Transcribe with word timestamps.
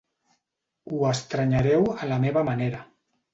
Ho 0.95 1.01
estrenyereu 1.09 1.85
a 1.97 2.09
la 2.13 2.19
meva 2.25 2.45
manera. 2.49 2.81